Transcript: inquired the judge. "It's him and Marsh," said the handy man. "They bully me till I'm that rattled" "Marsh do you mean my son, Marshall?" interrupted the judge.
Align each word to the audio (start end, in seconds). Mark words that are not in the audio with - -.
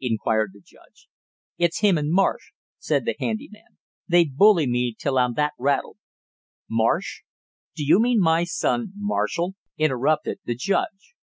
inquired 0.00 0.52
the 0.52 0.60
judge. 0.60 1.08
"It's 1.58 1.80
him 1.80 1.98
and 1.98 2.12
Marsh," 2.12 2.52
said 2.78 3.04
the 3.04 3.16
handy 3.18 3.48
man. 3.50 3.78
"They 4.06 4.22
bully 4.24 4.68
me 4.68 4.94
till 4.96 5.18
I'm 5.18 5.34
that 5.34 5.54
rattled" 5.58 5.98
"Marsh 6.70 7.22
do 7.74 7.84
you 7.84 7.98
mean 7.98 8.20
my 8.20 8.44
son, 8.44 8.92
Marshall?" 8.94 9.56
interrupted 9.76 10.38
the 10.44 10.54
judge. 10.54 11.16